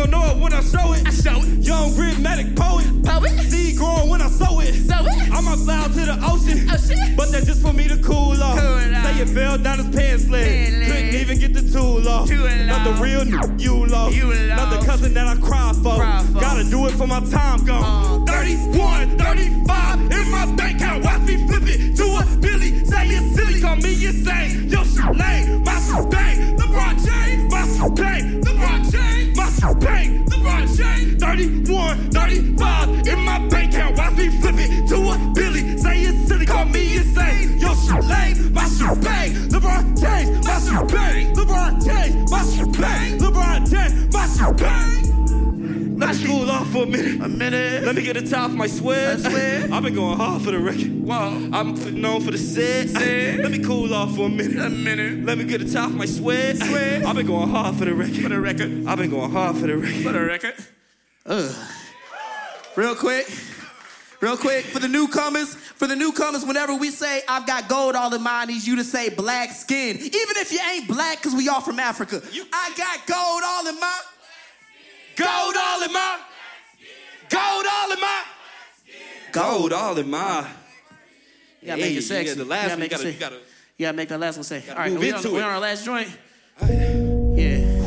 Gon' 0.00 0.10
know 0.12 0.30
it 0.30 0.36
when 0.38 0.54
I 0.54 0.62
show 0.62 0.94
it. 0.94 1.06
I 1.06 1.10
show 1.10 1.42
it. 1.42 1.60
Young 1.60 1.94
rhythmic 1.94 2.56
poet. 2.56 2.86
Poet. 3.04 3.38
Seed 3.50 3.76
growing 3.76 4.08
when 4.08 4.22
I 4.22 4.28
sow 4.28 4.58
it. 4.60 4.72
Sow 4.72 5.04
it. 5.04 5.30
I 5.30 5.42
might 5.42 5.58
fly 5.58 5.76
out 5.76 5.92
to 5.92 6.00
the 6.00 6.16
ocean. 6.24 6.70
Ocean. 6.70 7.16
But 7.18 7.30
that's 7.30 7.44
just 7.44 7.60
for 7.60 7.74
me 7.74 7.86
to 7.86 7.98
cool 7.98 8.42
off. 8.42 8.58
Cool 8.58 8.96
off. 8.96 9.04
Say 9.04 9.20
it 9.20 9.28
fell 9.28 9.58
down 9.58 9.76
his 9.76 9.94
pants 9.94 10.26
leg. 10.30 10.86
Couldn't 10.86 11.14
even 11.20 11.38
get 11.38 11.52
the 11.52 11.60
tool 11.70 12.08
off. 12.08 12.28
Tool 12.28 12.48
Not 12.64 12.84
the 12.84 12.94
real 13.02 13.20
n- 13.20 13.58
you 13.58 13.84
lost. 13.88 14.16
You 14.16 14.32
Not 14.48 14.70
the 14.80 14.86
cousin 14.86 15.12
that 15.12 15.26
I 15.26 15.36
cry 15.36 15.74
for. 15.82 15.96
Cry 15.96 16.24
for. 16.32 16.40
Gotta 16.40 16.64
do 16.64 16.86
it 16.86 16.92
for 16.92 17.06
my 17.06 17.20
time 17.28 17.62
gone. 17.66 18.22
Uh. 18.26 18.32
31, 18.32 19.18
35 19.18 20.00
in 20.00 20.30
my 20.30 20.46
bank 20.56 20.80
account. 20.80 21.04
Watch 21.04 21.20
me 21.28 21.46
flip 21.46 21.64
it 21.66 21.94
to 21.96 22.04
a 22.04 22.24
Billy. 22.40 22.86
Say 22.86 23.08
it's 23.08 23.36
silly, 23.36 23.60
call 23.60 23.76
me 23.76 23.92
insane. 24.02 24.66
Yo, 24.70 24.82
shit 24.82 25.14
lame. 25.14 25.62
My 25.62 25.78
shit 25.78 26.10
bang. 26.10 26.56
LeBron 26.56 27.04
James. 27.04 27.52
My 27.52 27.66
shit 27.68 27.94
bang. 27.94 28.40
LeBron 28.40 28.90
James. 28.90 29.19
Bang. 29.60 30.24
LeBron 30.24 30.76
James. 30.76 31.22
31, 31.22 32.10
35 32.10 33.06
in 33.06 33.18
my 33.20 33.46
bank 33.48 33.74
account. 33.74 33.98
Watch 33.98 34.16
me 34.16 34.28
flip 34.40 34.54
it 34.56 34.88
to 34.88 34.96
a 34.96 35.32
Billy. 35.34 35.76
Say 35.76 36.00
it's 36.00 36.28
silly, 36.28 36.46
call 36.46 36.64
me 36.64 36.96
insane. 36.96 37.58
Yo, 37.58 37.74
shit 37.74 38.04
lame. 38.04 38.52
My 38.54 38.64
shit 38.64 39.00
bang. 39.02 39.32
LeBron 39.50 40.00
James. 40.00 40.46
My 40.46 40.58
shit 40.60 40.88
bang. 40.88 41.34
LeBron 41.34 41.84
James. 41.84 42.30
My 42.30 42.42
shit 42.44 42.80
bang. 42.80 43.18
LeBron 43.18 43.70
James. 43.70 44.14
My 44.14 44.26
shit 44.26 44.56
bang. 44.56 44.89
For 46.80 46.86
a 46.86 46.90
minute. 46.90 47.20
A 47.20 47.28
minute. 47.28 47.82
Let 47.84 47.94
me 47.94 48.02
get 48.02 48.16
a 48.16 48.28
top 48.28 48.50
of 48.50 48.56
my 48.56 48.66
sweat. 48.66 49.24
I've 49.26 49.82
been 49.82 49.94
going 49.94 50.16
hard 50.16 50.42
for 50.42 50.50
the 50.50 50.58
record. 50.58 51.02
Whoa. 51.02 51.50
I'm 51.52 52.00
known 52.00 52.22
for 52.22 52.30
the 52.30 52.38
set. 52.38 52.90
Let 53.42 53.50
me 53.50 53.58
cool 53.58 53.92
off 53.92 54.14
for 54.16 54.26
a 54.26 54.28
minute. 54.28 54.64
A 54.64 54.70
minute. 54.70 55.24
Let 55.24 55.38
me 55.38 55.44
get 55.44 55.60
a 55.60 55.70
top 55.70 55.90
of 55.90 55.96
my 55.96 56.06
sweat. 56.06 56.56
Sweat. 56.56 57.04
I've 57.04 57.16
been 57.16 57.26
going 57.26 57.50
hard 57.50 57.76
for 57.76 57.84
the 57.84 57.94
record. 57.94 58.22
For 58.22 58.28
the 58.28 58.40
record. 58.40 58.86
I've 58.86 58.98
been 58.98 59.10
going 59.10 59.30
hard 59.30 59.56
for 59.56 59.66
the 59.66 59.76
record. 59.76 60.02
For 60.02 60.12
the 60.12 60.24
record. 60.24 60.54
Ugh. 61.26 61.54
Real 62.76 62.94
quick, 62.94 63.28
real 64.20 64.36
quick, 64.36 64.64
for 64.64 64.78
the 64.78 64.88
newcomers, 64.88 65.54
for 65.54 65.88
the 65.88 65.96
newcomers, 65.96 66.46
whenever 66.46 66.72
we 66.72 66.90
say 66.90 67.20
I've 67.28 67.44
got 67.44 67.68
gold 67.68 67.96
all 67.96 68.14
in 68.14 68.22
mine, 68.22 68.48
I 68.48 68.52
need 68.52 68.64
you 68.64 68.76
to 68.76 68.84
say 68.84 69.08
black 69.08 69.50
skin. 69.50 69.96
Even 69.96 70.36
if 70.36 70.52
you 70.52 70.60
ain't 70.72 70.86
black, 70.86 71.18
because 71.18 71.34
we 71.34 71.48
all 71.48 71.60
from 71.60 71.80
Africa. 71.80 72.22
I 72.52 72.72
got 72.76 73.06
gold 73.06 73.42
all 73.44 73.66
in 73.66 73.78
my, 73.80 74.00
Gold 75.16 75.56
all 75.58 75.82
in 75.82 75.92
my. 75.92 76.29
Gold 79.32 79.72
all 79.72 79.96
in 79.98 80.10
my. 80.10 80.46
You 81.60 81.66
gotta 81.68 81.80
make 81.82 81.96
it 81.96 82.02
sexy. 82.02 82.28
yeah, 82.28 82.34
the 82.34 82.44
last 82.44 82.62
you 82.62 82.68
gotta 82.68 82.70
one, 82.70 82.80
make 82.80 82.80
you 82.80 82.86
it 82.86 82.90
gotta- 82.90 83.02
sexy. 83.02 83.14
you 83.14 83.20
gotta- 83.20 83.36
You 83.76 83.86
gotta 83.86 83.96
make 83.96 84.08
that 84.08 84.20
last 84.20 84.36
one 84.36 84.44
say. 84.44 84.62
All 84.70 84.76
right, 84.76 84.92
we, 84.92 85.08
into 85.10 85.28
on, 85.28 85.34
we 85.34 85.40
on 85.40 85.50
our 85.50 85.60
last 85.60 85.84
joint? 85.84 86.08
Yeah. 86.62 87.82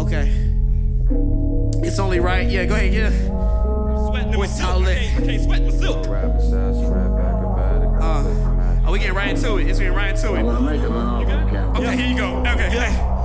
Okay. 0.00 0.32
It's 1.86 1.98
only 1.98 2.20
right. 2.20 2.48
Yeah, 2.48 2.64
go 2.66 2.74
ahead, 2.74 2.92
get 2.92 3.12
it. 3.12 3.30
I'm 3.30 4.06
sweating 4.08 4.32
in 4.32 4.38
my 4.38 4.46
silk. 4.46 4.68
outlet. 4.68 4.96
I 4.96 5.00
can't, 5.00 5.22
I 5.22 5.26
can't 5.26 5.42
sweat 5.44 5.62
my 5.62 5.70
silk. 5.70 6.06
Uh, 8.02 8.24
oh, 8.86 8.92
we 8.92 8.98
getting 8.98 9.14
right 9.14 9.30
into 9.30 9.56
it. 9.58 9.66
It's 9.68 9.78
getting 9.78 9.94
right 9.94 10.10
into 10.10 10.34
it. 10.34 10.42
Okay, 10.44 11.96
here 11.96 12.06
you 12.06 12.16
go. 12.16 12.36
Okay, 12.46 12.70
Yeah. 12.72 13.19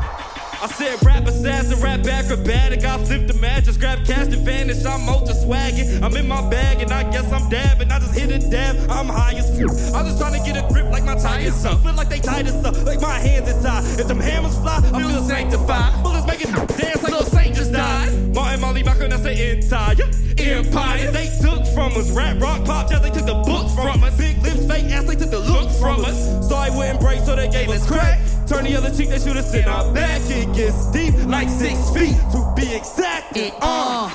I 0.61 0.67
said 0.67 1.03
rap 1.05 1.27
assassin, 1.27 1.81
rap 1.81 2.05
acrobatic. 2.05 2.83
I 2.83 3.03
flip 3.05 3.27
the 3.27 3.35
just 3.65 3.79
grab 3.79 4.05
cash 4.05 4.27
and 4.27 4.45
vanish. 4.45 4.85
I'm 4.85 5.07
ultra 5.09 5.33
swagging. 5.33 6.01
I'm 6.03 6.15
in 6.15 6.27
my 6.27 6.47
bag 6.49 6.81
and 6.81 6.91
I 6.91 7.09
guess 7.11 7.31
I'm 7.31 7.49
dabbing. 7.49 7.91
I 7.91 7.99
just 7.99 8.17
hit 8.17 8.31
a 8.31 8.39
dab. 8.49 8.75
I'm 8.89 9.07
high 9.07 9.33
as 9.33 9.49
fuck. 9.49 9.95
I'm 9.95 10.05
just 10.05 10.19
trying 10.19 10.39
to 10.39 10.45
get 10.45 10.57
a 10.57 10.67
grip 10.71 10.85
like 10.91 11.03
my 11.03 11.15
tires 11.15 11.65
up. 11.65 11.81
Feel 11.81 11.93
like 11.93 12.09
they 12.09 12.19
tied 12.19 12.47
us 12.47 12.63
up, 12.63 12.75
like 12.85 13.01
my 13.01 13.19
hands 13.19 13.49
are 13.49 13.61
tied. 13.61 13.99
If 13.99 14.07
them 14.07 14.19
hammers 14.19 14.55
fly, 14.57 14.81
I 14.93 15.01
feel 15.01 15.23
sanctified. 15.23 16.03
Bullets 16.03 16.27
making 16.27 16.51
dance 16.51 17.03
like 17.03 17.11
little 17.11 17.23
saint 17.23 17.55
just 17.55 17.71
died. 17.71 18.33
Martin 18.33 18.61
Molly 18.61 18.83
Malcolm, 18.83 19.09
that's 19.09 19.23
the 19.23 19.57
entire 19.57 19.95
empire. 20.37 21.11
They 21.11 21.29
took 21.41 21.65
from 21.73 21.93
us. 21.93 22.11
Rap, 22.11 22.39
rock, 22.41 22.65
pop, 22.65 22.89
jazz, 22.89 23.01
they 23.01 23.09
took 23.09 23.25
the 23.25 23.41
book 23.45 23.69
from 23.71 24.03
us. 24.03 24.17
Big 24.17 24.41
lips, 24.43 24.65
fake 24.67 24.91
ass, 24.91 25.05
they 25.05 25.15
took 25.15 25.31
the 25.31 25.39
look 25.39 25.71
from 25.79 26.05
us. 26.05 26.47
So 26.47 26.55
I 26.55 26.69
wouldn't 26.69 26.99
break, 26.99 27.19
so 27.21 27.35
they 27.35 27.49
gave 27.49 27.69
us 27.69 27.85
crack. 27.87 28.19
Turn 28.47 28.63
the 28.65 28.75
other 28.75 28.91
cheek, 28.95 29.09
they 29.09 29.17
shoot 29.19 29.35
us 29.37 29.53
in 29.55 29.65
our 29.65 29.91
back. 29.93 30.21
It 30.29 30.53
gets 30.55 30.91
deep, 30.91 31.13
like 31.25 31.49
six 31.49 31.89
feet 31.89 32.15
to 32.31 32.53
be 32.55 32.75
exact. 32.75 33.35
It, 33.35 33.53
Uh. 33.61 34.05
uh, 34.07 34.09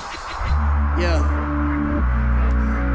yeah. 0.99 1.19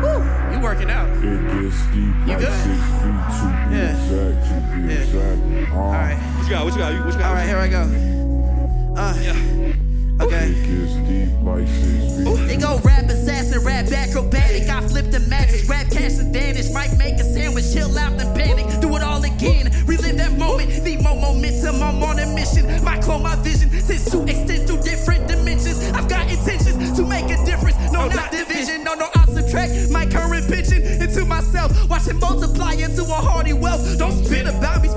Woo, 0.02 0.54
you 0.56 0.60
working 0.62 0.90
out. 0.90 1.08
It 1.10 1.20
gets 1.62 1.86
deep 1.86 2.14
You 2.24 2.32
like 2.32 2.38
good? 2.38 2.52
six 2.52 2.80
feet 3.02 3.22
to 3.36 3.46
be 3.68 3.76
Yeah. 3.76 3.92
exact, 3.92 4.36
to 4.48 4.76
be 4.76 4.94
Yeah. 4.94 5.00
exact. 5.00 5.40
Uh, 5.72 5.76
All 5.76 5.92
right, 5.92 6.16
What 6.16 6.44
you 6.44 6.50
got? 6.50 6.64
What 6.64 6.72
you 6.74 6.78
got? 6.80 7.04
What 7.04 7.12
you 7.12 7.18
got? 7.20 7.28
all 7.28 7.34
right, 7.34 7.46
here 7.48 7.58
I 7.58 7.68
go. 7.68 7.82
Uh, 8.96 9.14
okay. 10.20 10.50
It 10.50 10.66
gets 10.66 10.94
deep 11.08 11.30
like 11.42 11.66
six 11.68 12.16
feet. 12.16 12.46
They 12.46 12.56
go 12.56 12.78
rap 12.84 13.04
assassin, 13.04 13.62
rap 13.64 13.86
acrobatic. 13.86 14.68
I 14.68 14.80
flip 14.88 15.10
the 15.10 15.20
matches, 15.20 15.68
rap 15.68 15.90
cash 15.90 16.18
and 16.18 16.32
vanish. 16.32 16.70
Might 16.72 16.96
make 16.98 17.14
a 17.14 17.24
sandwich, 17.24 17.72
chill 17.72 17.96
out 17.98 18.20
and 18.20 18.34
panic. 18.36 18.66
Do 18.80 18.94
it 18.96 19.02
all 19.02 19.22
again, 19.22 19.70
relive 19.86 20.16
that 20.16 20.38
moment. 20.38 20.82
Need 20.84 21.02
more 21.02 21.16
momentum, 21.16 21.82
I'm 21.82 22.02
on 22.02 22.18
a 22.18 22.26
mission. 22.34 22.66
My 22.84 23.00
call, 23.00 23.18
my 23.18 23.36
vision, 23.36 23.70
since 23.70 24.10
to 24.10 24.22
extend 24.22 24.68
through 24.68 24.82
different 24.82 25.28
dimensions. 25.28 25.82
I've 25.92 26.08
got 26.08 26.30
intentions 26.30 26.96
to 26.96 27.02
make 27.04 27.26
a 27.26 27.38
difference. 27.44 27.76
No, 27.92 28.08
not 28.08 28.30
division, 28.30 28.84
no, 28.84 28.94
no, 28.94 29.08
I'll 29.14 29.26
subtract 29.26 29.90
my 29.90 30.06
current 30.06 30.46
pitching 30.48 30.82
into 30.84 31.24
myself. 31.24 31.72
Watch 31.88 32.08
it 32.08 32.16
multiply 32.16 32.72
into 32.74 33.02
a 33.02 33.20
hearty 33.28 33.52
wealth. 33.52 33.98
Don't 33.98 34.24
spit 34.24 34.46
about 34.46 34.82
me, 34.82 34.88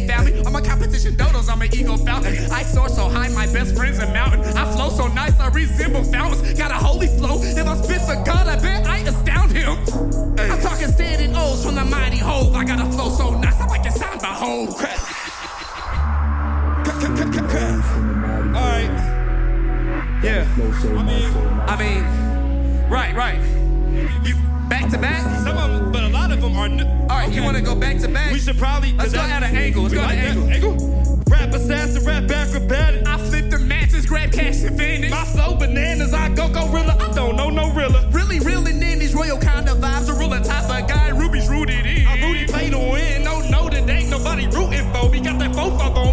my 0.00 0.06
found 0.06 0.26
me. 0.26 0.42
I'm 0.44 0.54
a 0.54 0.60
competition 0.60 1.14
dodos, 1.14 1.48
I'm 1.50 1.62
an 1.62 1.74
ego 1.74 1.96
fountain. 1.96 2.34
I 2.50 2.62
soar 2.62 2.88
so 2.88 3.08
high, 3.08 3.28
my 3.28 3.46
best 3.46 3.74
friend's 3.76 3.98
a 3.98 4.06
mountain. 4.12 4.40
I 4.56 4.70
flow 4.74 4.90
so 4.90 5.08
nice, 5.08 5.38
I 5.40 5.48
resemble 5.48 6.04
fountains. 6.04 6.52
Got 6.54 6.70
a 6.70 6.74
holy 6.74 7.06
flow. 7.06 7.40
If 7.42 7.66
I 7.66 7.76
spit 7.76 8.00
for 8.02 8.16
God, 8.24 8.46
I 8.46 8.56
bet 8.60 8.86
I 8.86 8.98
astound 8.98 9.52
him. 9.52 9.78
I'm 10.38 10.60
talking 10.60 10.88
standing 10.88 11.34
O's 11.34 11.64
from 11.64 11.76
the 11.76 11.84
mighty 11.84 12.18
stand 12.18 12.54
I 12.54 12.64
got 12.64 12.80
a 12.80 12.90
flow 12.92 13.10
so 13.10 13.38
nice, 13.38 13.60
I 13.60 13.66
might 13.66 13.90
sound 13.92 14.20
my 14.20 14.28
whole 14.28 14.66
crap. 14.66 15.00
Alright. 18.56 18.90
Yeah. 20.22 20.46
I 20.56 21.02
mean, 21.02 21.32
I 21.68 21.76
mean, 21.78 22.90
right, 22.90 23.14
right. 23.14 23.40
You 24.26 24.34
back 24.68 24.90
to 24.90 24.98
back? 24.98 25.22
Some 25.42 25.56
of 25.56 25.70
them, 25.70 25.92
but 25.92 26.04
a 26.04 26.08
lot 26.08 26.25
are 26.56 26.68
new. 26.68 26.84
Alright, 26.84 27.32
you 27.32 27.42
wanna 27.42 27.60
go 27.60 27.74
back 27.74 27.98
to 27.98 28.08
back? 28.08 28.32
We 28.32 28.38
should 28.38 28.58
probably. 28.58 28.92
Let's 28.92 29.12
go 29.12 29.20
at 29.20 29.42
an 29.42 29.56
angle. 29.56 29.82
Let's 29.82 29.94
go 29.94 30.00
at 30.00 30.12
an 30.12 30.50
angle. 30.50 30.50
Angle? 30.50 31.22
Rap 31.28 31.52
assassin, 31.52 32.04
rap 32.04 32.30
acrobatic. 32.30 33.06
I 33.06 33.18
flip 33.18 33.50
the 33.50 33.58
matches, 33.58 34.06
grab 34.06 34.32
cash 34.32 34.62
and 34.62 34.76
finish. 34.76 35.10
My 35.10 35.24
flow 35.24 35.56
bananas, 35.56 36.14
I 36.14 36.28
go 36.30 36.48
gorilla. 36.48 36.96
I 37.00 37.12
don't 37.12 37.36
know 37.36 37.50
no 37.50 37.72
rilla. 37.72 38.08
Really 38.12 38.38
reeling 38.40 38.80
in 38.80 38.98
these 39.00 39.14
royal 39.14 39.38
kind 39.38 39.68
of 39.68 39.78
vibes. 39.78 40.08
A 40.08 40.14
ruler 40.14 40.40
type 40.40 40.70
of 40.70 40.88
guy, 40.88 41.08
Ruby's 41.08 41.48
rooted 41.48 41.84
in. 41.84 42.06
I 42.06 42.20
Rudy 42.26 42.46
play 42.46 42.70
to 42.70 42.78
win. 42.78 43.24
No, 43.24 43.40
no, 43.50 43.68
that 43.68 43.90
ain't 43.90 44.10
nobody 44.10 44.46
rooting 44.46 44.92
for 44.92 45.10
me. 45.10 45.20
Got 45.20 45.38
that 45.40 45.50
fofo 45.50 45.96
on 45.96 45.96
me. 45.96 45.96
I'm 45.96 45.96
a 45.96 46.05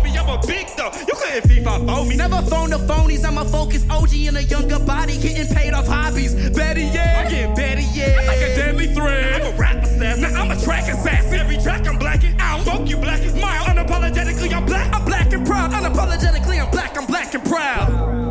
big 0.45 0.67
dog. 0.75 0.95
You 0.95 1.13
couldn't 1.15 1.43
FIFA 1.49 1.85
for 1.85 2.05
me. 2.09 2.15
Never 2.15 2.41
phone 2.43 2.69
the 2.69 2.77
phonies, 2.77 3.25
I'm 3.25 3.37
a 3.37 3.45
focused 3.45 3.89
OG 3.89 4.13
in 4.13 4.35
a 4.37 4.41
younger 4.41 4.79
body, 4.79 5.17
getting 5.21 5.53
paid 5.55 5.73
off 5.73 5.87
hobbies. 5.87 6.33
Better 6.51 6.79
yeah, 6.79 7.23
I 7.25 7.29
get 7.29 7.55
better 7.55 7.81
yeah. 7.93 8.23
Like 8.27 8.41
a 8.41 8.55
deadly 8.55 8.87
threat. 8.93 9.41
I'm 9.41 9.53
a 9.53 9.57
rap 9.57 9.83
assassin. 9.83 10.21
Now 10.21 10.41
I'm 10.41 10.51
a 10.51 10.61
track 10.61 10.87
assassin. 10.87 11.39
Every 11.39 11.57
track 11.57 11.87
I'm 11.87 11.97
blacking 11.97 12.35
out. 12.39 12.61
Smoke 12.63 12.89
you 12.89 12.97
black 12.97 13.21
and 13.21 13.39
mild. 13.39 13.67
Unapologetically 13.67 14.53
I'm 14.53 14.65
black. 14.65 14.93
I'm 14.93 15.05
black 15.05 15.33
and 15.33 15.45
proud, 15.45 15.71
unapologetically 15.71 16.63
I'm 16.63 16.69
black, 16.71 16.97
I'm 16.97 17.05
black 17.05 17.33
and 17.33 17.43
proud. 17.45 18.23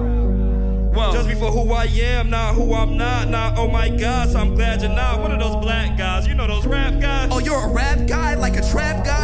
Whoa. 0.94 1.12
Just 1.12 1.28
before 1.28 1.50
who 1.50 1.72
I 1.72 1.84
am, 1.84 2.30
not 2.30 2.54
who 2.54 2.74
I'm 2.74 2.96
not. 2.96 3.28
Not 3.28 3.58
oh 3.58 3.66
my 3.66 3.88
god, 3.88 4.28
so 4.28 4.38
I'm 4.38 4.54
glad 4.54 4.82
you're 4.82 4.90
not 4.90 5.20
one 5.20 5.32
of 5.32 5.40
those 5.40 5.56
black 5.56 5.96
guys. 5.96 6.26
You 6.26 6.34
know 6.34 6.46
those 6.46 6.66
rap 6.66 7.00
guys. 7.00 7.30
Oh, 7.32 7.38
you're 7.38 7.64
a 7.64 7.72
rap 7.72 8.06
guy, 8.06 8.34
like 8.34 8.56
a 8.56 8.70
trap 8.70 9.04
guy, 9.04 9.21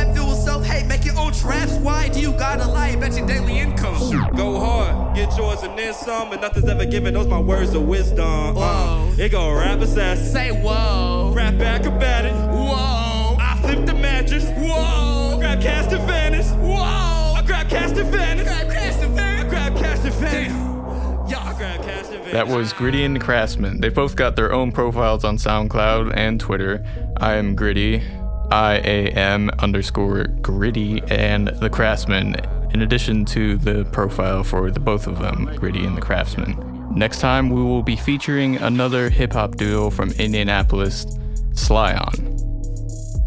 make 0.88 1.04
your 1.04 1.18
own 1.18 1.32
traps. 1.32 1.72
Why 1.74 2.08
do 2.08 2.20
you 2.20 2.32
gotta 2.32 2.66
lie 2.66 2.88
about 2.90 3.16
your 3.16 3.26
daily 3.26 3.58
income? 3.58 3.98
Go 4.36 4.58
hard, 4.58 5.14
get 5.14 5.36
yours 5.36 5.62
and 5.62 5.78
then 5.78 5.92
some, 5.94 6.32
and 6.32 6.40
nothing's 6.40 6.68
ever 6.68 6.84
given. 6.86 7.14
Those 7.14 7.26
my 7.26 7.38
words 7.40 7.74
of 7.74 7.82
wisdom. 7.82 8.54
Whoa. 8.54 8.62
Uh, 8.62 9.14
it 9.18 9.30
go 9.30 9.52
rap 9.52 9.80
assassin, 9.80 10.24
Say 10.26 10.50
whoa, 10.50 11.32
rap 11.34 11.54
acrobatic. 11.60 12.32
whoa, 12.32 13.36
I 13.40 13.58
flip 13.62 13.86
the 13.86 13.94
mattress. 13.94 14.44
whoa, 14.56 15.36
I 15.36 15.38
grab 15.38 15.60
cast 15.60 15.92
and 15.92 16.02
vanish. 16.08 16.46
whoa. 16.46 17.34
I 17.36 17.42
grab 17.46 17.68
cast 17.68 17.96
and 17.96 18.08
vanish. 18.10 18.44
Grab 18.46 18.70
Cast 18.70 19.00
and 19.02 19.14
Van. 19.14 19.46
I 19.46 19.48
grab 19.48 19.76
cast 19.76 20.04
and 20.04 20.14
vanish. 20.14 20.48
Damn. 20.48 20.68
I 21.48 21.54
grab 21.56 21.82
cast 21.82 22.10
and 22.12 22.18
vanish. 22.18 22.32
That 22.32 22.48
was 22.48 22.72
Gritty 22.72 23.04
and 23.04 23.20
Craftsman. 23.20 23.80
They 23.80 23.88
both 23.88 24.16
got 24.16 24.36
their 24.36 24.52
own 24.52 24.72
profiles 24.72 25.24
on 25.24 25.36
SoundCloud 25.36 26.12
and 26.16 26.40
Twitter. 26.40 26.84
I 27.16 27.34
am 27.34 27.54
Gritty, 27.54 28.02
I 28.50 28.76
A 28.84 29.08
M 29.10 29.50
underscore 29.58 30.24
Gritty, 30.24 31.02
and 31.08 31.48
the 31.48 31.70
Craftsman, 31.70 32.36
in 32.72 32.82
addition 32.82 33.24
to 33.26 33.56
the 33.56 33.84
profile 33.86 34.42
for 34.44 34.70
the 34.70 34.80
both 34.80 35.06
of 35.06 35.18
them, 35.18 35.50
Gritty 35.56 35.84
and 35.84 35.96
the 35.96 36.00
Craftsman. 36.00 36.92
Next 36.94 37.20
time, 37.20 37.50
we 37.50 37.62
will 37.62 37.82
be 37.82 37.96
featuring 37.96 38.56
another 38.56 39.10
hip 39.10 39.34
hop 39.34 39.56
duo 39.56 39.90
from 39.90 40.10
Indianapolis, 40.12 41.06
Sly 41.52 41.94
On. 41.94 42.36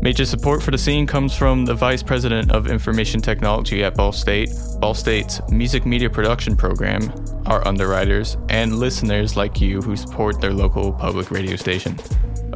Major 0.01 0.25
support 0.25 0.63
for 0.63 0.71
the 0.71 0.79
scene 0.79 1.05
comes 1.05 1.35
from 1.35 1.63
the 1.63 1.75
Vice 1.75 2.01
President 2.01 2.51
of 2.51 2.65
Information 2.65 3.21
Technology 3.21 3.83
at 3.83 3.95
Ball 3.95 4.11
State, 4.11 4.49
Ball 4.79 4.95
State's 4.95 5.39
Music 5.51 5.85
Media 5.85 6.09
Production 6.09 6.55
Program, 6.55 7.13
our 7.45 7.65
underwriters, 7.67 8.35
and 8.49 8.79
listeners 8.79 9.37
like 9.37 9.61
you 9.61 9.79
who 9.79 9.95
support 9.95 10.41
their 10.41 10.53
local 10.53 10.91
public 10.91 11.29
radio 11.29 11.55
station. 11.55 11.99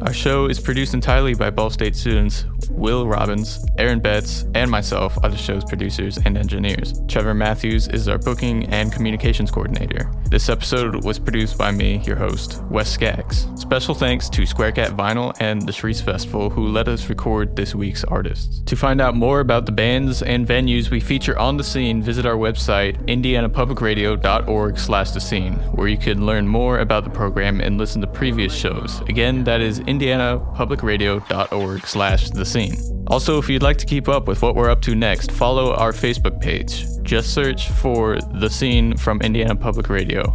Our 0.00 0.12
show 0.12 0.46
is 0.46 0.58
produced 0.58 0.92
entirely 0.92 1.34
by 1.34 1.50
Ball 1.50 1.70
State 1.70 1.94
students 1.94 2.44
Will 2.70 3.06
Robbins, 3.06 3.64
Aaron 3.78 4.00
Betts, 4.00 4.44
and 4.54 4.70
myself 4.70 5.16
are 5.22 5.30
the 5.30 5.36
show's 5.36 5.64
producers 5.64 6.18
and 6.24 6.36
engineers. 6.36 7.00
Trevor 7.08 7.34
Matthews 7.34 7.88
is 7.88 8.08
our 8.08 8.18
booking 8.18 8.66
and 8.66 8.92
communications 8.92 9.50
coordinator. 9.50 10.10
This 10.28 10.48
episode 10.48 11.04
was 11.04 11.18
produced 11.18 11.56
by 11.56 11.70
me, 11.70 12.02
your 12.04 12.16
host, 12.16 12.62
Wes 12.70 12.90
Skaggs. 12.90 13.46
Special 13.54 13.94
thanks 13.94 14.28
to 14.30 14.44
Square 14.44 14.72
Cat 14.72 14.90
Vinyl 14.90 15.34
and 15.40 15.62
the 15.62 15.72
Chreece 15.72 16.02
Festival 16.02 16.50
who 16.50 16.68
let 16.68 16.88
us 16.88 17.08
record 17.08 17.56
this 17.56 17.74
week's 17.74 18.04
artists. 18.04 18.60
To 18.66 18.76
find 18.76 19.00
out 19.00 19.14
more 19.14 19.40
about 19.40 19.66
the 19.66 19.72
bands 19.72 20.22
and 20.22 20.46
venues 20.46 20.90
we 20.90 21.00
feature 21.00 21.38
on 21.38 21.56
the 21.56 21.64
scene, 21.64 22.02
visit 22.02 22.26
our 22.26 22.36
website, 22.36 22.96
indianapublicradio.org 23.06 24.78
slash 24.78 25.10
the 25.12 25.20
scene, 25.20 25.54
where 25.72 25.88
you 25.88 25.98
can 25.98 26.26
learn 26.26 26.46
more 26.46 26.80
about 26.80 27.04
the 27.04 27.10
program 27.10 27.60
and 27.60 27.78
listen 27.78 28.00
to 28.00 28.06
previous 28.06 28.54
shows. 28.54 29.00
Again, 29.02 29.44
that 29.44 29.60
is 29.60 29.80
indianapublicradio.org 29.80 31.86
slash 31.86 32.30
the 32.30 32.44
scene. 32.56 33.04
Also, 33.08 33.38
if 33.38 33.50
you'd 33.50 33.62
like 33.62 33.76
to 33.76 33.84
keep 33.84 34.08
up 34.08 34.26
with 34.26 34.40
what 34.40 34.54
we're 34.54 34.70
up 34.70 34.80
to 34.80 34.94
next, 34.94 35.30
follow 35.30 35.74
our 35.74 35.92
Facebook 35.92 36.40
page. 36.40 36.86
Just 37.02 37.34
search 37.34 37.68
for 37.68 38.18
The 38.40 38.48
Scene 38.48 38.96
from 38.96 39.20
Indiana 39.20 39.54
Public 39.54 39.90
Radio. 39.90 40.34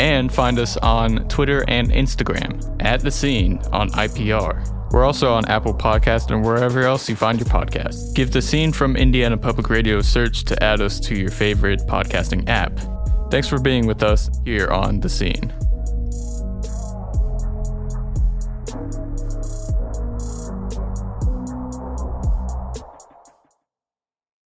And 0.00 0.32
find 0.32 0.58
us 0.58 0.76
on 0.78 1.28
Twitter 1.28 1.64
and 1.68 1.90
Instagram 1.90 2.52
at 2.84 3.00
The 3.00 3.10
Scene 3.10 3.58
on 3.72 3.90
IPR. 3.90 4.92
We're 4.92 5.04
also 5.04 5.32
on 5.32 5.46
Apple 5.46 5.72
Podcast 5.72 6.32
and 6.32 6.44
wherever 6.44 6.82
else 6.82 7.08
you 7.08 7.14
find 7.14 7.38
your 7.38 7.48
podcast. 7.48 8.14
Give 8.14 8.32
The 8.32 8.42
Scene 8.42 8.72
from 8.72 8.96
Indiana 8.96 9.36
Public 9.36 9.70
Radio 9.70 9.98
a 9.98 10.02
search 10.02 10.42
to 10.44 10.62
add 10.62 10.80
us 10.80 10.98
to 11.00 11.14
your 11.14 11.30
favorite 11.30 11.80
podcasting 11.86 12.48
app. 12.48 12.78
Thanks 13.30 13.48
for 13.48 13.60
being 13.60 13.86
with 13.86 14.02
us 14.02 14.28
here 14.44 14.68
on 14.68 14.98
The 14.98 15.08
Scene. 15.08 15.54